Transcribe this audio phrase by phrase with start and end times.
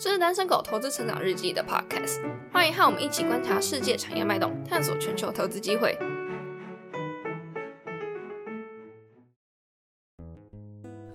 [0.00, 5.98] 这是单身狗投资成长日记的 podcast，欢迎和我们一起观察世界产业脉动，探索全球投资机会。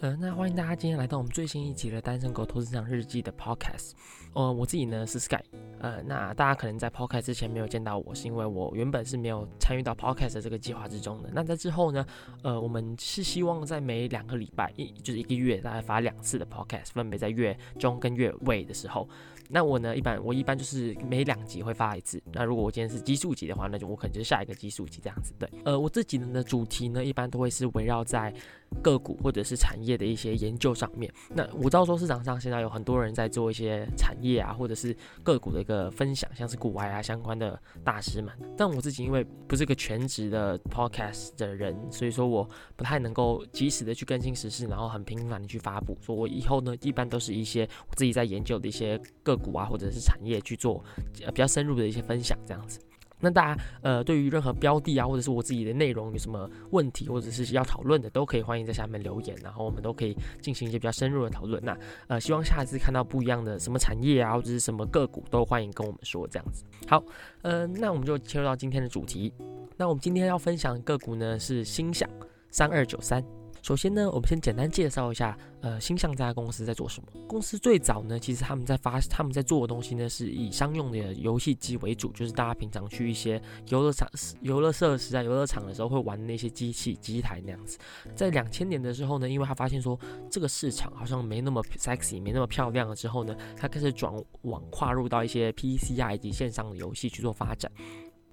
[0.01, 3.93] 呃，那欢迎大家今天来到我们最新一集的单身狗投资成长日记的 podcast。
[4.33, 5.39] 呃，我自己呢是 Sky。
[5.83, 11.29] 呃，那大家可能在 podcast 之前没有见到我，是因为我原本是没有参与到 podcast 这个计划之中的。
[11.33, 12.05] 那在之后呢，
[12.41, 19.05] 呃，我们是希望在每两个礼拜，一就是一个月，大概发两次的 podcast，分别在月中跟月尾的时候。
[19.49, 22.19] 那我呢，一般我一般就是每两集会发一次。
[22.31, 25.33] 那如果我今天是奇数集的话，那就我可能就是下一个奇数集这样子。
[25.37, 28.33] 对，呃，我自己的主题呢，一般都会是围绕在
[28.81, 31.11] 个股或者是产业的一些研究上面。
[31.29, 38.33] 那我知道说市场上现在有很多人在做一些产业啊，或者是个股的一个分享，像是股外啊相关的大师们。
[38.57, 45.97] 但我自己因为不是个全职的 podcast 的人，所以说我不太能够及时的去更新时事，然后很频繁的去发布。
[46.01, 50.83] 说我以后呢，一般都是一些我自己在研究的一些个股啊，或者是产业去做
[51.13, 52.79] 比较深入的一些分享，这样子。
[53.23, 61.63] 那大家呃对于任何标的啊，或者是我自己的内容有什么问题，或者是要讨论的，都可以欢迎在下面留言，然后我们都可以进行一些比较深入的讨论。
[61.63, 66.65] 那呃希望下一次看到不一样的什么产业啊，或者是什么个股，都欢迎跟我们说这样子。
[66.87, 67.01] 好，
[67.41, 69.33] 呃那我们就切入到今天的主题。
[69.77, 72.07] 那我们今天要分享个股呢是星象
[72.51, 73.42] 三二九三。
[73.63, 77.07] 首先呢，我们先简单介绍一下，呃，星象这家公司在做什么。
[77.25, 84.05] 公司最早呢，其实他们在发，他们在做的东西呢，是以商用的游戏机为主，就是大家平常去一些游乐场、
[84.41, 87.77] 游乐设施啊、游乐场的时候会玩那些机器、机台那样子。
[88.13, 89.97] 在两千年的时候呢，因为他发现说
[90.29, 97.71] 这个市场好像没那么 sexy，没那么漂亮了之后呢，他开始转往跨入到一些 PC 啊以及线上的游戏去做发展。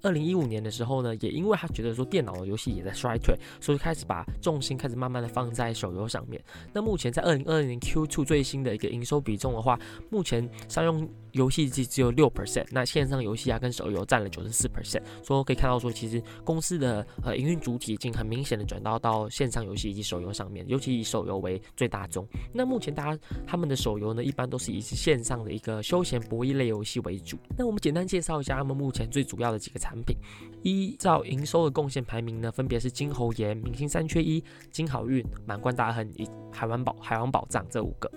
[0.01, 6.41] 二零一五年的时候呢，也因为他觉得说电脑的游戏也在衰退，所以开始把重心开始慢慢的放在手游上面。
[6.73, 9.79] 那目前在二零二零年 Q two 最新的一个营收比重的话，
[10.09, 15.03] 目前商用游戏机只有六 percent，那线上游戏啊跟手游占了九十四 percent。
[15.23, 22.27] 所以可以看到说，其实公司的呃营运主体已经很明显的转到到线上游戏以及手游上面，尤其以手游为最大宗。
[22.51, 27.37] 那目前大家他们的手游呢，一般都是以线上的一个休闲博弈类游戏为主。
[27.55, 29.90] 那我们简单介绍一下他们目前最主要的几个产。
[29.91, 30.15] 产品
[30.63, 34.41] 依照营收的贡献排名呢，分别是金猴爷、明星三缺一、
[34.71, 38.09] 金好运、满贯大亨以海湾宝海王宝藏这五个。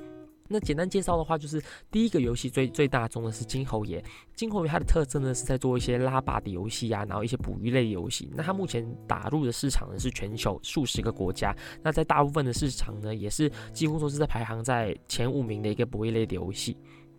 [0.47, 4.05] 那简单介绍的话，就是第一个游戏最最大众的是金猴爷。
[4.37, 8.31] 金猴爷它的特征呢是在做一些拉拔的游戏啊，然后一些捕鱼类游戏。
[8.37, 11.57] 那它目前打入的市场呢是全球数十个国家。
[11.83, 16.77] 那在大部分的市场呢，也是几乎说是在排行在前五名的一个捕鱼类的游戏。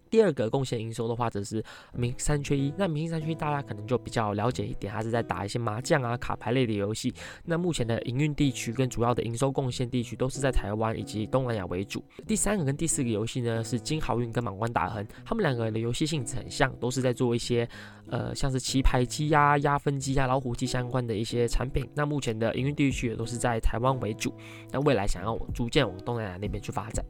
[0.10, 2.74] 第二个贡献营收的话，则是明三缺一。
[2.78, 7.14] 那明星三缺一，大家可能就比较了解一点，它是在打一些麻将啊、卡牌类的游戏。
[7.44, 12.04] 那目前的营运地区跟主要的营收贡献地区都是在台湾以及东南亚为主。
[12.28, 17.68] 第三个跟第四个游戏呢，是金豪运跟满贯大亨，他们两个人的游戏性质很像，都是在做一些
[18.10, 21.88] 呃像是棋牌机呀、压分机呀、老虎机相关的一些产品。
[21.94, 24.34] 那目前的营运地区也都是在台湾为主。
[24.72, 27.04] 那未来想要逐渐往东南亚那边去发展。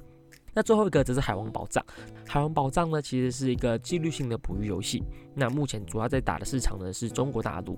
[0.55, 1.85] 那最后一个则是海王宝藏，
[2.25, 5.03] 海王宝藏呢，其实是一个纪律性的捕鱼游戏。
[5.35, 7.77] 那目前主要在打的市场呢是中国大陆。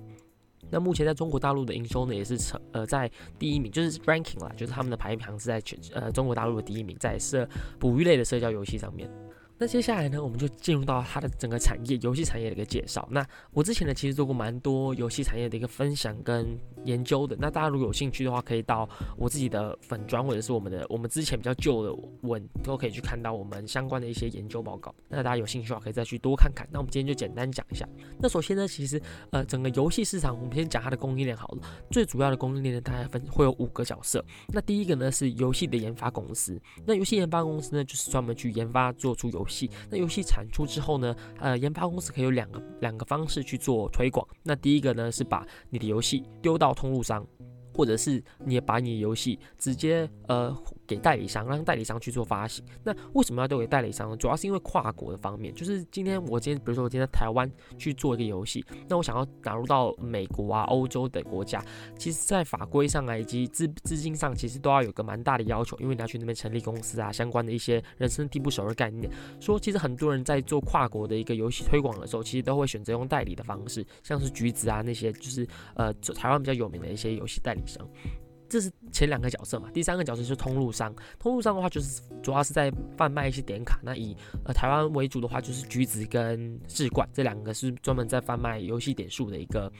[0.70, 7.48] 那目前在中国大陆的营收呢也是成呃在第一名，就是 ranking 啦，就是他们的排名是在全呃中国大陆的第一名，在社
[7.80, 9.10] 捕鱼类的社交游戏上面。
[9.60, 13.06] 那接下来呢，我们就进入到它的整个产业，游戏产业的一个介绍。
[13.10, 17.36] 那我之前呢，其实做过蛮多游戏产业的一个分享跟研究的。
[17.40, 21.92] 那大家如果有兴趣的话，可以到我自己的粉砖或者是我们的我们之前比较旧的
[22.22, 24.94] 文，都可以去看到我们相关的一些研究报告。
[25.08, 26.64] 那大家有兴趣的话，可以再去多看看。
[26.70, 27.84] 那我们今天就简单讲一下。
[28.20, 31.62] 那首先呢，其实呃，整个游戏市场，我们先讲它的供应链好了。
[31.90, 34.24] 最主要的供应链呢，大概分会有五个角色。
[34.52, 36.60] 那第一个呢是游戏的研发公司。
[36.86, 44.26] 那游戏研发公司呢，就是专门去研发做出游戏，那游戏产出之后呢，呃，研发公司可以有两个两个方式去做推广。
[44.42, 47.26] 那第一个呢，是把你的游戏丢到通路商，
[47.74, 50.56] 或者是你也把你的游戏直接呃。
[50.88, 52.64] 给代理商，让代理商去做发行。
[52.82, 54.16] 那为什么要丢给代理商呢？
[54.16, 61.62] 主要是因为跨国的方面，就是今天我今天，比如说我今天在台湾去做一个游戏，那我想要打入到美国啊、欧洲等国家，
[61.98, 69.10] 其实在法规上啊以及资资金上，其实都要有个蛮大的要求，因为你要去那边成立公司啊，相关的一些人生地不熟的概念。
[69.38, 77.86] 说其实很多人在做跨国的一个游戏推广的时候，其实都会选择用代理的方式，像是橘子啊那些，就是呃台湾比较有名的一些游戏代理商。
[78.48, 80.94] 这是前两个角色嘛，第三个角色是通路商。
[81.18, 83.78] 通路商的话，就是主要是在贩卖一些点卡。
[83.82, 89.70] 那以呃台湾为主的话，就是橘子跟智冠这两个是专门在贩卖游戏点数的一个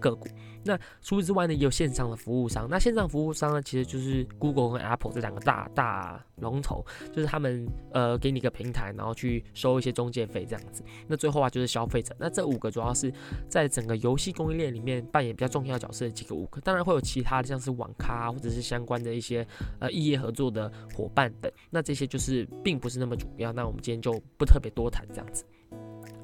[0.00, 0.28] 个股。
[0.64, 2.66] 那除此之外呢，也有线上的服务商。
[2.68, 10.82] 那线上服务商呢，其实就是 Google 跟 Apple 这两个大大龙头，就是他们呃给你一个平台，然后去收一些中介费这样子。
[11.06, 12.14] 那最后啊，就是消费者。
[12.18, 13.12] 那这五个主要是
[13.48, 16.60] 在整个游戏供应链里面扮演比较重要角色的几个五个。
[16.60, 19.46] 当然会有其他的，像是网咖或者是相关的一些
[19.80, 21.52] 呃异业合作的伙伴等。
[21.70, 23.52] 那这些就是并不是那么主要。
[23.52, 25.44] 那我们今天就不特别多谈这样子。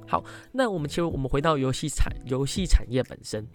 [0.07, 3.47] 好，那我们其实我们回到游戏产游戏产业本身。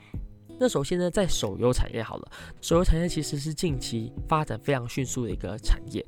[0.58, 2.32] 那首先呢，在手游产业好了，
[2.62, 6.06] 手游产业其实是近期发展非常迅速的一个产业。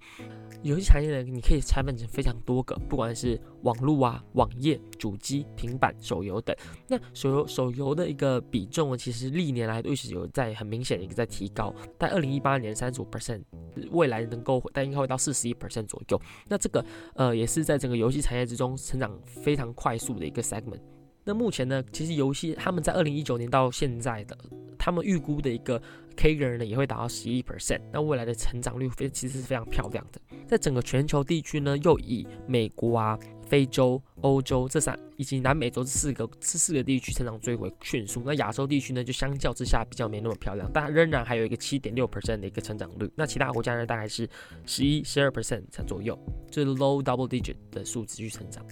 [0.63, 6.55] 游戏产业呢，你可以拆分成非常多个，不管是网络啊、网页、主机、平板、手游等。
[6.87, 11.73] 那手游手游的一个比重呢，其实历年来都一直有在很明显的一个在提高。
[11.99, 13.43] 在二零一八年三十五 percent，
[13.91, 16.19] 未来能够但应该会到四十一 percent 左右。
[16.47, 16.83] 那这个
[17.13, 20.81] 呃也是在整个游戏产业之中成长非常快速的一个 segment。
[21.27, 24.37] 那目前呢，其实游戏他们在二零一九年到现在的，
[24.79, 25.79] 他们预估的一个
[26.15, 27.81] K 人呢也会达到十一 percent。
[27.91, 30.21] 那未来的成长率非其实是非常漂亮的。
[30.47, 38.23] 在整个全球地区呢，又以美国啊、非洲、欧洲这三以及南美洲这四个这四个地区成长最为迅速。
[38.25, 43.11] 那亚洲地区呢，就相较之下比较没那么漂亮，但仍然还有一个七点六 percent 的一个成长率。
[43.15, 44.25] 那其他国家呢，大概是
[44.65, 46.17] 十一、十二 percent 左右，
[46.49, 48.65] 就是 low double digit 的数字去成长。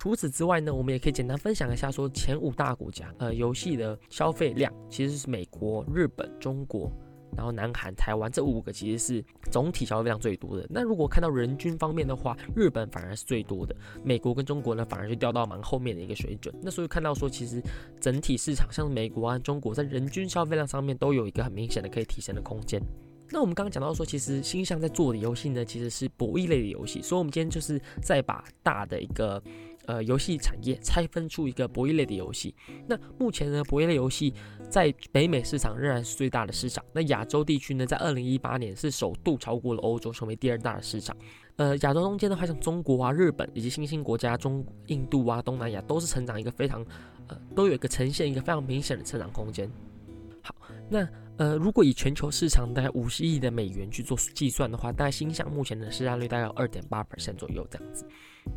[0.00, 6.90] 除此之外呢，我们也可以简单分享一下，说前五大国家，呃，游戏的消费量其实是美国、日本、中国，
[7.36, 10.66] 然后南韩、台湾这五个其实是总体消费量最多的。
[10.70, 16.54] 那如果看到人均方面的话，日本反而是最多的，美国跟中国呢反而就掉到蛮后面的一个水准。
[16.62, 17.62] 那所以看到说，其实
[18.00, 22.80] 整体市场像美国啊、中国在人均消费量上面都有一个很明显的可以提升的空间。
[23.32, 29.42] 那我们刚刚讲到说，其实星象在做的游戏呢，其实是博弈类的游戏，所以我们今天就是再把大的一个。
[29.90, 32.54] 呃，游戏产业拆分出一个博弈类的游戏。
[32.86, 34.32] 那目前呢，博弈类游戏
[34.68, 36.84] 在北美市场仍然是最大的市场。
[36.92, 41.16] 那亚洲地区呢，在二零一八年是首度超过了欧洲，成为第二大的市场。
[41.56, 46.86] 呃，亚洲中间的话，像中国啊、日本以及新兴国家中印度啊、东南亚，都是成长一个非常
[47.26, 49.68] 呃，都有一个呈现一个非常明显的成长空间。
[50.40, 50.54] 好，
[50.88, 51.04] 那
[51.40, 58.06] 呃，如果以全球市场大概五十亿的美元去做计算的话，大概新项目前的市占率大概有二点八 percent 左右这样子。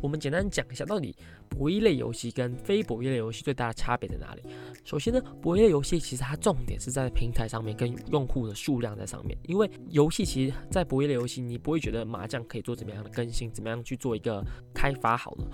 [0.02, 1.16] 我们简单讲一下，到底
[1.48, 4.42] 博弈类游戏跟非博弈类游戏最大的差别在哪里？
[4.84, 14.44] 首先呢，博弈类游戏其实它重点是在平台上面跟用户的数量在上面，因为游戏其实，在博弈类游戏你不会觉得麻将可以做怎么样的更新，怎么样去做一个
[14.74, 15.50] 开发好了。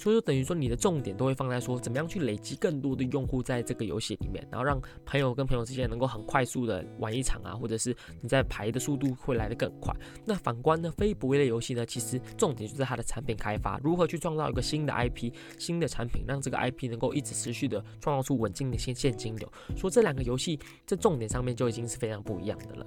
[0.00, 9.94] 所以说，等于说你的重点都会放在说，怎么样去累积更多的用户在这个游戏里面，然后让朋友跟朋友之间能够很快速的玩一场啊，或者是你在排的速度会来得更快。
[10.24, 19.52] 那反观呢，非博弈类游戏呢，其实重点就是它的产品开发，如何去创造一个新的 IP、新的产品，让这个 IP 能够一直持续的创造出稳定的现现金流。
[19.76, 22.86] 说这两个游戏在重点上面就已经是非常不一样的了。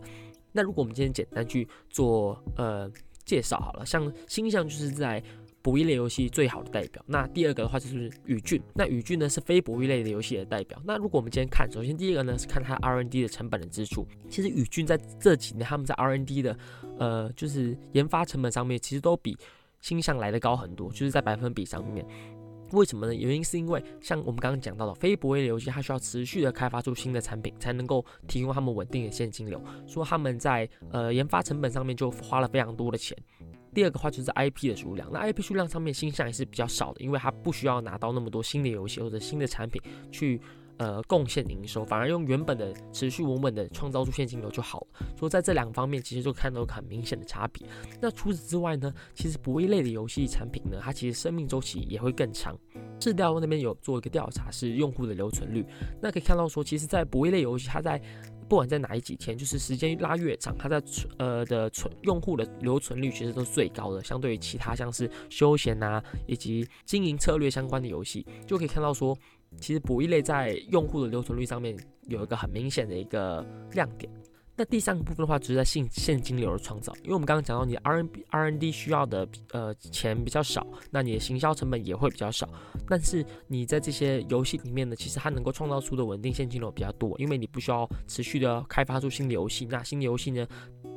[0.51, 2.91] 那如果我们今天简单去做呃
[3.23, 5.23] 介绍好了，像星象就是在。
[5.63, 10.77] 博弈类游戏最好的代表，那第二个的话就是宇峻，那宇峻呢是非博弈类的游戏的代表。
[10.83, 16.57] 那如果我们今天看，首先第一个呢是看它 R&D 的成本的支出，其实宇峻在这几年他们在 R&D 的
[16.99, 19.37] 呃就是研发成本上面，其实都比
[19.79, 22.05] 星象来的高很多，就是在百分比上面。
[22.73, 23.13] 为什么呢？
[23.13, 29.61] 原因是因为像我们刚刚讲到的非博弈游戏，它需要持续的开发出新的产品，才能够提供他们稳定的现金流。
[29.87, 33.17] 说他们在呃研发成本上面就花了非常多的钱。
[33.73, 40.39] 第二个话就是 IP 的数量，那 IP 数量上面新上也是比较少的，因为它不需要拿到那么多新的游戏或者新的产品去
[40.77, 44.87] 呃贡献营收，反而用原本的持续稳稳的创造出现金流就好了。
[45.17, 47.67] 所以在这两方面其实就看到很明显的差别。
[48.01, 52.57] 那除此之外呢，其实博弈类的游戏产品呢，它其实生命周期也会更长。
[52.99, 55.65] 市调那边有做一个调查，是用户的留存率，
[56.01, 58.01] 那可以看到说，其实，在博弈类游戏，它在
[58.47, 60.81] 不管在哪一几天，就是时间拉越长，它在
[61.17, 64.01] 呃的存用户的留存率其实都是最高的。
[64.01, 69.17] 相对于其他像是休闲啊以及经营策略相关的游戏，就可以看到说，
[69.59, 74.11] 其实博弈类在用户的留存率上面有一个很明显的一个亮点。
[74.55, 82.47] 那第三个部分的话，只是在现现金流的创造，因为我们刚刚讲到，你 R N B R N D 需要的呃钱比较少，那你的行销成本也会比较少。
[82.87, 89.65] 但是你在这些游戏里面呢，其实它能够创造出的稳定现金流比较多，因为你不需要持续的开发出新的游戏。
[89.65, 90.47] 那新的游戏呢？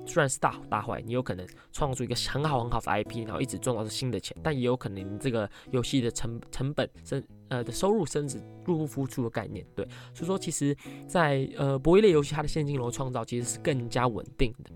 [0.06, 14.70] 虽然是大好大坏，你有可能创造出一个很好很好的 IP，然后一直赚到新的钱，但也有可能你这个游戏的成成本升呃的收入升值入不敷出的概念，对，所以说其实，在呃博弈类游戏它的现金流创造其实是更加稳定的。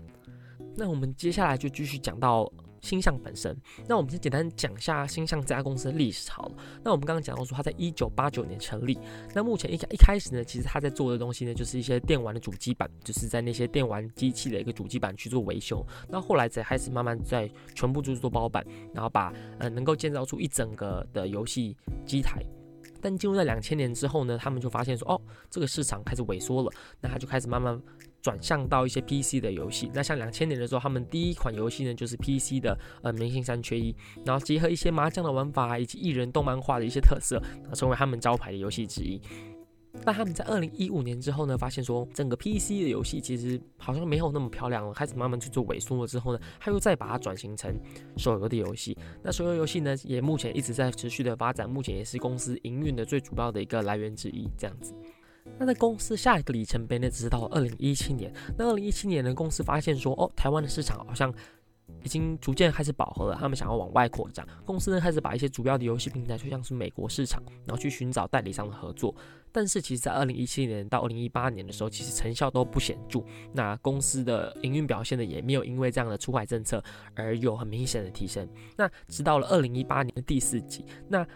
[0.75, 2.49] 那我们接下来就继续讲到
[2.81, 3.55] 星象本身。
[3.87, 6.55] 那我们先简单讲一下星象这家公司的历史好了。
[6.83, 8.97] 那我们刚刚讲到说，它在一九八九年成立。
[9.33, 15.85] 那目前一开一开始呢，其实它在做的东西呢，就是一些电玩的主机板，就是在那些电玩机器的一个主机板去做维修。
[16.09, 22.41] 那后来才开始慢慢在全部就是做包板，然后把呃能够建造出一整个的游戏机台。
[23.03, 25.19] 但进入在两千年之后呢，他们就发现说，哦，
[25.49, 27.81] 这个市场开始萎缩了，那他就开始慢慢
[28.21, 29.89] 转向到一些 PC 的游戏。
[29.93, 37.41] 那像两千年的时候，他们第一款游戏呢就是 PC 的呃明星三缺一，然后结合一些麻将的玩法以及艺人动漫化的一些特色，
[37.73, 39.21] 成为他们招牌的游戏之一。
[40.05, 47.75] 但他们在二零一五年之后呢，发现说整个 PC 的游戏其实好像没有那么漂亮了，开始慢慢去做萎缩了之后呢，他又再把它转型成
[48.15, 48.97] 手游的游戏。
[49.21, 54.47] 那手游游戏呢，也目前一直在持续的发展，目前也是公司营运的最主要的一个来源之一。
[54.57, 54.93] 这样子，
[55.59, 58.33] 那在公司下一个里程碑呢，只是到二零一七年。
[58.57, 61.33] 那二零一七年呢，公司发现说，哦，台湾的市场好像。
[62.03, 64.47] 已经逐渐开始饱和了，他们想要往外扩张。
[64.65, 69.13] 公司呢开始把一些主要的游戏平台，就像是美国市场，然后去寻找代理商的合作。
[69.51, 73.21] 但是其实，在二零一七年到二零一八年的时候，其实成效都不显著。
[73.53, 76.81] 那公司的营运表现呢，也没有因为这样的出海政策
[77.13, 78.47] 而有很明显的提升。
[78.77, 81.27] 那直到了二零一八年的第四季，那。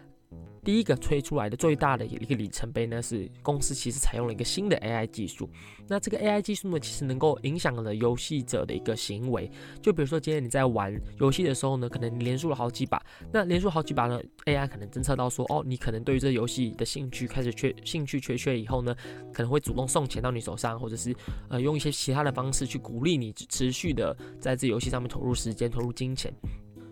[0.65, 5.47] 第一个推出来的最大的一个里程碑呢，是公司其实采用了一个新的 AI 技术。
[5.87, 9.49] 那这个 AI 技术呢，其实能够影响了游戏者的一个行为。
[9.79, 12.99] 就比如说今天你在玩游戏的时候呢，可能你连输了好几把，
[13.31, 18.95] 那连输好几把呢，AI 可能侦测到说，哦，你可能对于这游戏的兴趣开始缺兴趣缺缺以后呢，
[19.31, 21.15] 可能会主动送钱到你手上，或者是
[21.47, 26.33] 呃用一些其他的方式去鼓励你持续的在这游戏上面投入时间、投入金钱。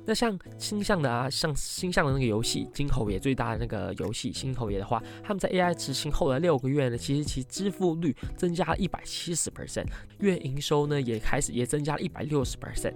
[0.06, 9.88] 那像星象的啊，像星象的那个游戏，金猴爷最大的那个游戏，星猴爷的话，他们在 AI 执行后的六个月呢，其实其支付率增加了一百七十 percent，
[10.20, 12.94] 月营收呢也开始也增加了一百六十 percent。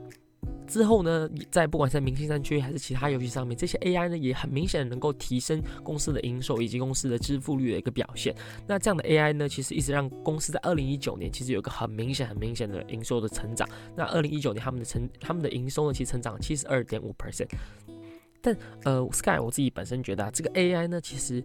[0.68, 8.36] 之后呢，在不管在明星山区还是其他游戏上面，这些 AI 呢也很明显能够提升公司的营收以及公司的支付率的一个表现。
[8.68, 13.68] 那这样的 AI 呢，其实一直让公司在二零一九年其实有一个很明显、很明显的营收的成长。
[13.96, 17.48] 那二零一九年他们的成他们的营收呢，其实成长七十二点五 percent。
[18.42, 21.42] 但呃，Sky 我自己本身觉得啊这个 AI 呢，其实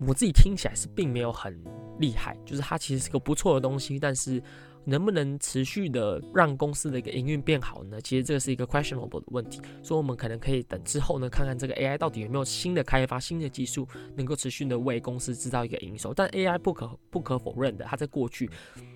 [0.00, 1.58] 我自己听起来是并没有很
[1.98, 4.42] 厉害，就是它其实是个不错的东西，但是。
[4.88, 8.00] 能不能持续的让公司的一个营运变好呢？
[8.00, 16.14] 其实这个是一个 questionable 的问题，所以我们可能可以等之后呢，看看这个 AI 到底有没有新的开发、新的技术，能够持续的为公司制造一个营收。
[16.14, 18.46] 但 AI 不可不可否认的，它在过去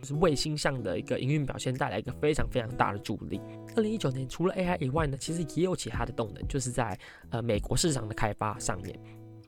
[0.00, 3.38] 就是卫星上的一个营运表现带来一个非常非常大的助力。
[3.76, 8.98] 二零一九年除了 AI 以外呢，其实也有其他的动能，就是在呃美国市场的开发上面。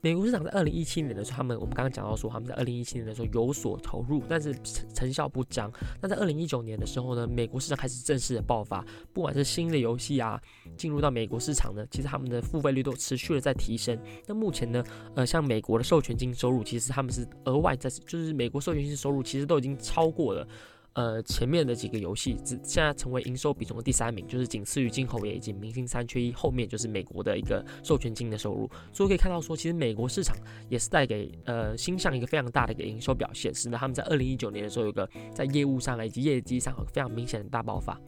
[0.04, 5.72] 美国市场在二零一七年的时候，他们我们刚刚讲到说，他们在二零一七年的时候有所投入，但是成成效不彰。
[6.02, 8.84] 那在二零一九年的时候呢，美国市场开始正式的爆发，
[9.14, 10.38] 不管是新的游戏啊，
[10.76, 13.98] 进入到美国市场呢，其实他们的付费率都持续的在提升。
[14.26, 14.84] 那目前呢，
[15.14, 20.46] 呃，像美国的授权金收入，其实他们是额外在，就是美国授权金收入其实都已经超过了。
[20.94, 28.70] 呃，前面的几个游戏只现在成为营收比重的第三名，就是仅次于金口也以及明星三缺一，后面就是美国的一个授权金的收入。
[28.92, 30.36] 所以可以看到说，其实美国市场
[30.68, 38.00] 也是带给呃星象一个非常大的一个营收表现，使得他们在二零一九年的时候有个在业务上以及业绩上有非常明显的大爆发。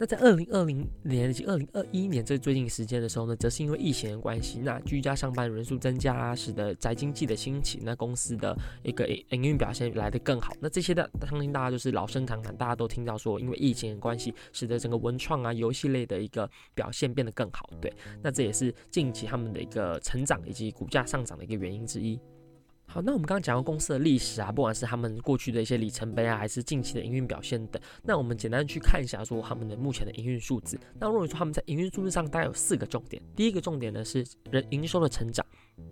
[0.00, 10.54] 那在二零二零年以及二零二一年这最近时间的时候呢，则是因为疫情的关系，那居家上班人数增加啊，使得宅经济的兴起，那公司的一个营运表现来得更好。
[10.58, 17.68] 那这些的相信大家就是老生常谈，大家都听到说，因为疫情的关系，使得整个文创啊、游戏类的一个表现变得更好。
[17.78, 17.92] 对，
[18.22, 22.18] 那这也是近期他们的一个成长以及股价上涨的一个原因之一。
[22.92, 30.76] 好，那我们刚刚讲到公司的历史啊，不管是他们过去的一些里程碑啊，还是近期的营运表现等，那我们简单去看一下说他们的目前的营运数字。
[30.98, 35.46] 那如果说他们在营运数字上大概有四个重点，第一个重点呢是人营收的成长。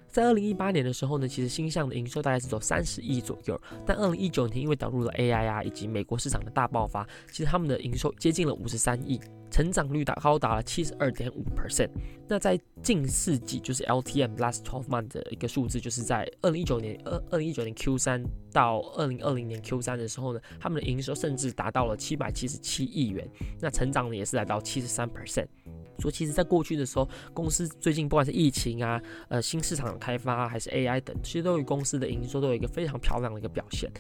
[0.09, 9.21] 在二零一八年的时候呢，其实新象的营收大概是走三十亿左右，但二零一九年因为导入了 AI 啊，以及美国市场的大爆发，其实他们的营收接近了五十三亿。
[9.51, 11.89] 成长率达高达了七十二点五 percent。
[12.27, 23.27] 那在近四季，就是 LTM last twelve month 的一个数字，就是在二零一九年二二零一九年 Q 三到二零二零年 Q 三的时候呢，他们的营收甚至达到了七百七十七亿元。
[23.59, 25.47] 那成长呢也是来到七十三 percent。
[25.99, 33.91] 所以其实，在过去的时候，公司最近不管是疫情啊、呃新市场的开发，还是 AI 等，其实都与公司的营收都有一个非常漂亮的一个表现。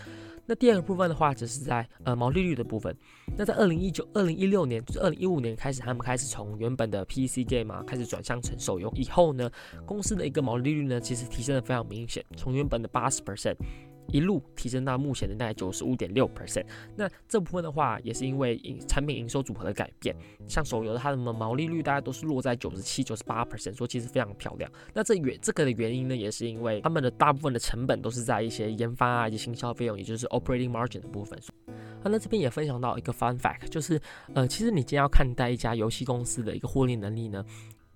[0.50, 2.97] 那第二个部分的话，则是在呃毛利率的部分。
[3.37, 9.50] 那在二零一九、二零一六年，就是二零一五年开始，他们开始从原本的 PC game 啊，开始转向成手游以后呢，
[9.85, 13.57] 公司的一个毛利率呢，其实提升的非常明显，从原本的八十 percent，
[14.12, 16.65] 一路提升到目前的大概九十五点六 percent。
[16.97, 24.71] 那这部分的话，也是因为产品营收组合的改变，像手游的它的毛利率大概都是落在九十七、九十八 percent，说其实非常漂亮。
[24.93, 31.38] 那这原这个的原因呢，也是因为他们的大部分的成本都是在一些研发啊以及行销费用，也就是 operating margin 的部分。
[31.69, 34.00] 啊，那这边也分享到一个 fun fact，就是
[34.35, 37.45] 呃，其实你今天要看待一家游戏公司的一个获利能力呢。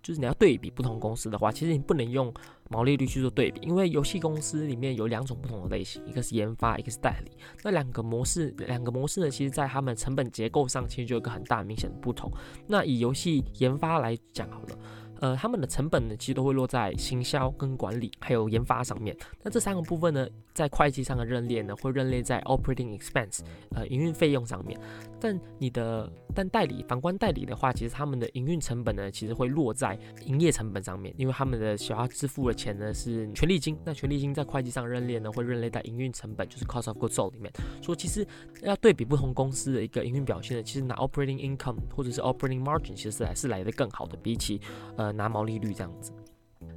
[0.02, 2.34] 就是你要对比不同公司的话，其实你不能用
[2.72, 7.30] 毛利率去做对比，因为游戏公司里面有两种不同的类型，一个是研发，一个是代理。
[7.62, 12.32] 那两个模式，两个模式呢，其实在他们成本结构上，其实就有一个很大明显的不同。
[12.66, 14.78] 那以游戏研发来讲好了。
[15.20, 19.16] 呃，他们的成本呢，其实都会落在行销跟管理，还有研发上面。
[19.44, 23.38] 那这三个部分呢，在会计上的认列呢，会认列在 operating expense，
[23.70, 24.76] 呃，营运费用上面。
[25.22, 33.78] 但你的，但代理，反观代理的话，其实他们的营运成本呢，其实会落在营业成本上面，因为他们的需要支付的钱呢是权利金。
[33.84, 37.48] 那权利金在会计上认列呢，会认列在营运成本，就是 cost of goods sold 里面。
[37.80, 38.26] 说其实
[38.62, 44.60] 要对比不同公司的一个营运表现呢，其实拿 operating income 或者是 operating margin，其实还是来的更好的，比起
[44.96, 45.12] 呃。
[45.12, 46.10] 拿毛利率这样子，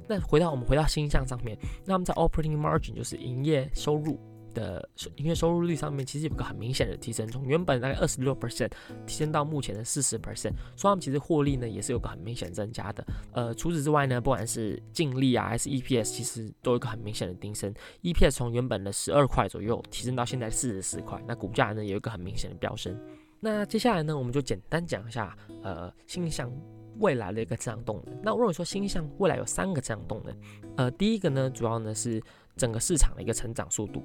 [0.06, 4.20] 那回到我们回到新项上面，那么在 operating margin 就是营业收入
[4.56, 8.70] 的营业收入率上面，其实有个很明显的提升，从原本大概二十六 percent
[9.06, 13.04] 提升到目前的四十 percent，所以他们其实获利呢也是有个很明显增加的。
[13.32, 17.72] 呃，除此之外呢，不管是净利啊还是 EPS，其实都有一个很明显的提升。
[18.02, 22.98] EPS 从原本的十二块左右提升到现在四十四块，那股价呢有一个很明显的飙升。
[23.38, 26.50] 那接下来呢，我们就简单讲一下呃新象。
[26.98, 28.20] 未来的一个增长动能。
[28.22, 30.34] 那如果说，新象未来有三个增长动能。
[30.78, 32.18] 呃，第一个呢，主要呢是
[32.56, 34.02] 整个市场的一个成长速度。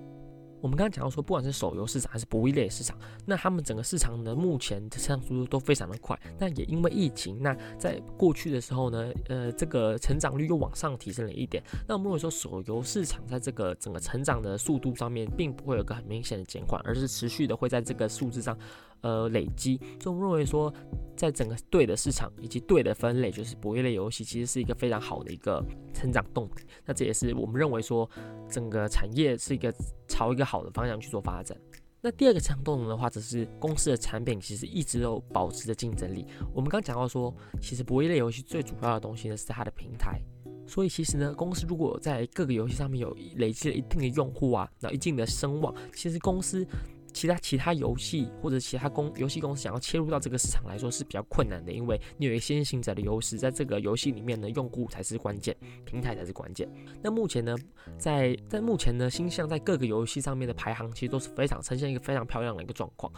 [0.61, 6.17] 我们刚刚讲到说，不管是手游市场还是博弈类市场，那他们整个市场呢，目前的成长速度都非常的快。
[6.39, 11.63] 那也因为疫情，那在过去的时候呢，呃，这个成长率又往上提升了一点。
[11.87, 18.55] 那我们认为说，手游市场在这个整个成长的速度上面，并不会有个很明显的减缓，而是持续的会在这个数字上。
[19.01, 20.71] 呃，累积，所以我们认为说，
[21.17, 26.63] 在整个对的市场以及对的分类，就是博弈类游戏，其实是一个非常好的一个成长动力。
[26.85, 28.07] 那这也是我们认为说，
[28.47, 29.73] 整个产业是一个
[30.07, 31.57] 朝一个好的方向去做发展。
[31.99, 36.27] 那第二个成长动能的话，则是公司的产品其实一直都保持着竞争力。
[36.53, 40.21] 我们刚讲到说，其实博弈类游戏最主要的东西呢是它的平台，
[40.67, 46.67] 所以其实呢，公司如果在各个游戏上面有累积了一定的用户啊，然后一定的声望，其实公司。
[47.13, 56.67] 其他其他游戏或者其他公游戏公司想要切入到这个市场来说是比较困难的，因为你有一个先行者的优势，在这个游戏里面呢，用户才是关键，平台才是关键。
[57.01, 57.55] 那目前呢，
[57.97, 63.11] 在在目前呢，星象在各个游戏上面的排行其实都是非常呈现一个非常漂亮的一个状况。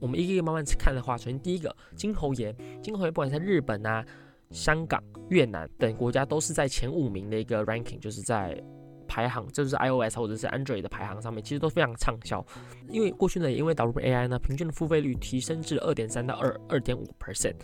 [0.00, 4.04] 我们一个一个慢慢去看的话，首先第一个金猴爷，金猴爷不管在日本啊、
[4.50, 8.62] 香港、越南等国家都是在前五名的一个 ranking，就是在。
[9.12, 12.42] 排行就是 iOS 或者是 Android 的排行上面，其实都非常畅销。
[12.88, 17.56] 因为过去呢，因为导入 AI 呢，平均的付费率提升至二点三到二二点五 percent。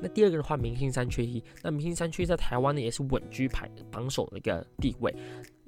[0.00, 5.12] 那第二个的话，明星三缺一，那明星三缺一在台湾呢，也是稳居排榜首的一个地位。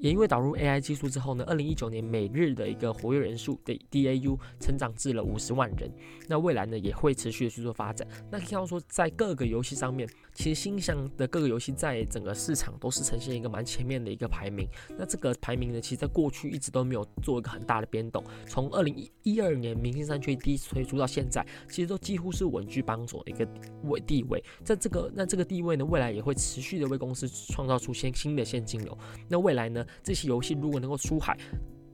[0.04, 5.90] 也因为导入 AI 技术之后呢，二零一九年每日的一个活跃人数的 DAU 成长至了五十万人。
[6.28, 8.06] 那未来呢，也会持续的去做发展。
[8.30, 14.68] 那可以看到说，在各个游戏上面，其实新象的各个游戏在整个市场都是呈现一个蛮前面的一个排名。
[14.98, 18.22] 那这个排名呢，其实在过去一直都没有做一个很大的变动。
[18.46, 23.48] 从二零一二年明星三缺一第一次推出到现在，其实都几乎是稳居榜首的一个
[23.84, 24.44] 位地位。
[24.62, 28.98] 在这个那这个地位呢，未来也会持续的为公司创造出现新的现金流。
[29.30, 29.82] 那未来呢？
[30.02, 31.36] 这些游戏如果能够出海，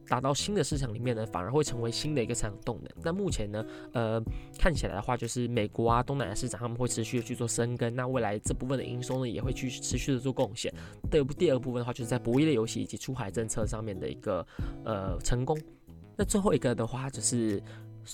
[0.08, 2.90] 打到新的市场里面呢，反而会成为新的一个成长动能。
[3.04, 4.20] 那目前呢，呃，
[4.58, 7.94] 看起来的话，就是美国啊、东南亚市场他们会持续的去做深耕。
[7.94, 10.72] 那未来这部分的营收呢，也会去持续的做贡献。
[11.10, 14.44] 第二第二部分的话，就是在博弈类游戏以及出海政策上面的一个
[14.84, 15.56] 呃成功。
[16.16, 17.62] 那最后一个的话，就是。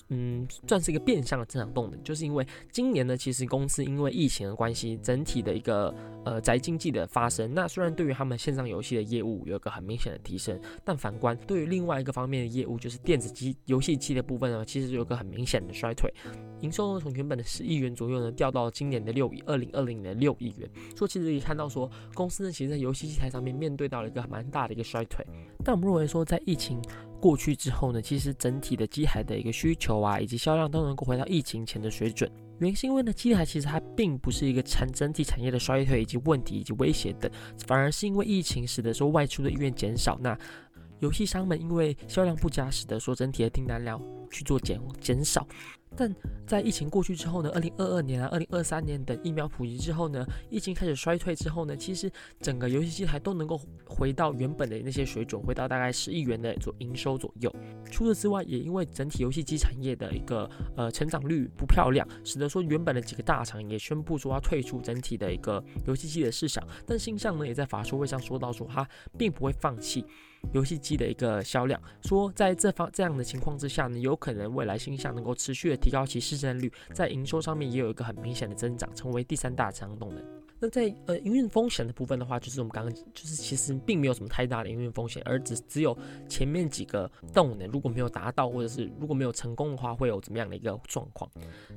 [0.09, 5.95] 嗯，算是一个变相的增长动能，就是因为今年呢，其实公司因为疫情的关系，整体的一个
[6.25, 16.13] 呃宅经济的发生，那虽然对于他们线上游戏的业务有一个很明显的提升，但反观对于另外一个方面的业务，就是电子机游戏机的部分呢，其实有个很明显的衰退，
[16.61, 25.25] 营收呢从原本的十亿元左右呢，掉到今年的六亿，二零二零年的六亿元，所以其实可以看到说，公司呢其实在游戏机台上面面对到了一个蛮大的一个衰退，
[25.65, 26.81] 但我们认为说在疫情。
[27.21, 32.31] 过去之后呢，其实整体的机台的一个需求啊，以及销量都能够回到疫情前的水准。
[32.59, 37.31] 原因是因为呢，机台其实它并不是一个产整体产业的衰退以及问题以及威胁等，
[37.67, 40.19] 反而是因为疫情使得说外出的意愿减少。
[40.21, 40.39] 那
[41.01, 45.47] 游戏商们因为销量不佳，使得说整体的订单量去做减减少。
[45.99, 46.15] 但
[46.47, 57.55] 在疫情过去之后呢，二零二二年啊，二零二三年等疫苗普及之后呢，疫情开始衰退之后呢，其实整个游戏机台都能够回到原本的那些水准，回到大概十亿元的左营收左右。
[57.91, 66.67] 除此之外，也因为整体游戏机产业的一个呃成长率不漂亮，使得说原本的几个大厂也宣布说要退出整体的一个游戏机的市场。
[66.85, 68.87] 但星象呢，也在法说会上说到说，它
[69.17, 70.05] 并不会放弃。
[70.53, 80.25] 游戏机的一个销量，说在这方这样的情况之下呢，有可能未来星象能够持续的提高其市占率，在营收上面也有一个很明显的增长，成为第三大成长动能。
[80.71, 85.97] 在呃营运风险的部分的话，就是我们刚刚就是其实并没有什么太大的营运风险，而只只有
[86.29, 91.31] 前面几个动能如果没有达到，或者是如果没有成功的话，会有怎么样的一个状况。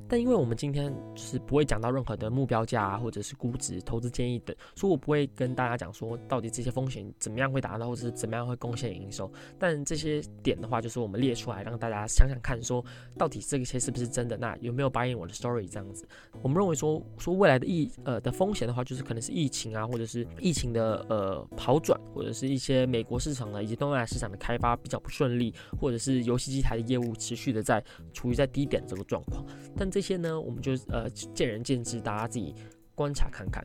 [0.08, 9.30] 但因为我们今天是不会讲到任何的目标价啊，或者是估值、投资建议等，所以我不会跟大家讲说到底这些风险怎么样会达到，或者是怎么样会贡献营收。
[9.58, 12.82] 但这些点的话，就是我们列出来让大家想想看，说
[13.18, 14.36] 到底这些是不是真的？
[14.36, 16.08] 那有没有 buy in 我的 story 这样子？
[16.40, 18.60] 我们认为说说未来的意呃的风险。
[18.70, 29.44] 的话就是可能是疫情啊，或者是疫情的呃好转，或者是一些美国市场的以及东南亚市场的开发比较不顺利，或者是游戏机台的业务持续的在处于在低点这个状况。
[29.76, 32.54] 但这些呢，我们就呃见仁见智，大家自己
[32.94, 33.64] 观察看看。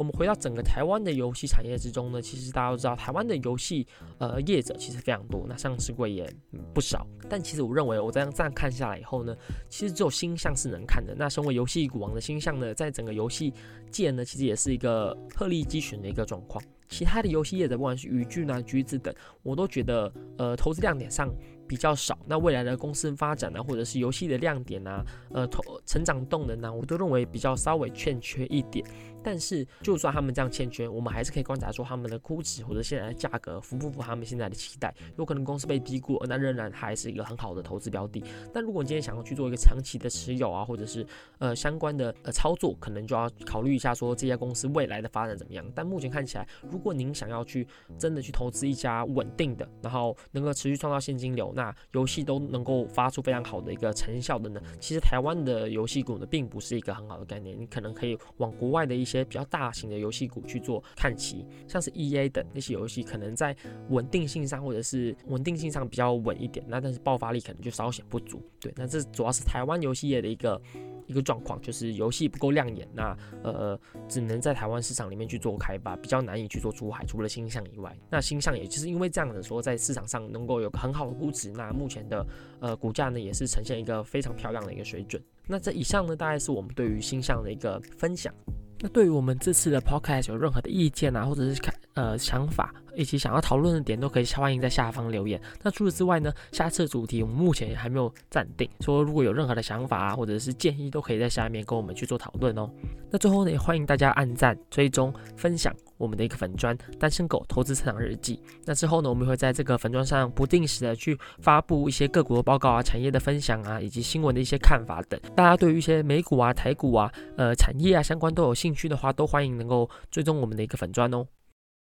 [0.00, 3.86] 我们回到整个台湾的游戏产业之中呢，其实大家都知道，台湾的游戏
[4.16, 6.26] 呃业者其实非常多，那上市柜也
[6.72, 7.06] 不少。
[7.28, 9.36] 但其实我认为，我这样这样看下来以后呢，
[9.68, 11.14] 其实只有星象是能看的。
[11.14, 13.52] 那身为游戏股王的星象呢，在整个游戏
[13.90, 16.64] 界呢，其实也是一个鹤立鸡群的一个状况。
[16.88, 21.30] 其他的游戏业者，不管是宇峻啊、橘子等，我都觉得呃投资亮点上。
[21.68, 28.84] 比较少，那未来的公司发展呢，或者是游戏的亮点啊，呃，投成长动能呢，我都认为比较稍微欠缺一点。
[29.22, 34.94] 但是，就算他们这样欠缺，我们还是可以观察说他们的估值或者现在的价格符不符合他们现在的期待。
[35.16, 38.22] 有可能公司被低估，那仍然还是一个很好的投资标的。
[38.52, 41.06] 但如果你今天想要去做一个长期的持有啊，或者是
[41.38, 45.64] 呃相关的呃操作，可能就要考虑一下说这家公司未来的发展怎么样。
[45.74, 47.66] 但目前看起来，如果您想要去
[47.98, 54.60] 真的去投资一家稳定的，然后能够持续创造现金流，那游戏都能够发出非常好的一个成效的呢？
[54.78, 57.58] 其实台湾的游戏股呢，并不是一个很好的概念。
[57.58, 63.56] 你可能可以往国外的一些些比较大型的游戏股去做看齐，像是 E A 等那些游戏，可能在
[63.88, 68.42] 稳定性上或者是稳定性上比较稳一点，那但是爆发力可能就稍显不足。
[68.60, 70.60] 对，那这主要是台湾游戏业的一个。
[71.06, 77.04] 一个状况就是游戏不够亮眼，那呃只能在台湾市场里面去做开发，比较难以去做出海。
[77.04, 82.24] 除了星象以外，那星象也就是因为这样的说，在市场上能够有个很好的估值，那目前的
[82.60, 85.20] 呃股价呢也是呈现一个非常漂亮的一个水准。
[85.48, 88.32] 那这以上呢，大概是我们对于星象的一个分享。
[88.80, 92.72] 那对于我们这次的 podcast 有任何的意见啊，或者是看呃想法？
[92.96, 95.40] 以及想要讨论的点都可以欢迎在下方留言。
[95.62, 102.68] 那除此之外呢，下次的主题我们目前还没有暂定，说如果有任何的想法啊，或者是建议，都可以在下面跟我们去做讨论哦。
[103.08, 108.42] 那最后呢，也欢迎大家按赞、追踪、分享我们的一个粉砖“单身狗投资成长日记”。
[108.66, 115.18] 那之后呢，我们会在这个粉砖上不定时的去发布一些个股的报告啊、产业的分享啊，以及新闻的一些看法等。
[115.36, 121.24] 大家对于一些美股啊、台股啊、呃产业啊相关都有兴趣的话，都欢迎能够追踪我们的一个粉砖哦。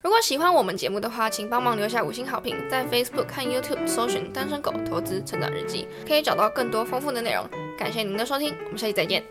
[0.02, 7.44] 如果喜欢我们节目的话，请帮忙留下五星好评，在 Facebook 看 YouTube 搜寻“单身狗投资成长日记”，可以找到更多丰富的内容。
[7.76, 9.24] 感谢您的收听，我们下期再见。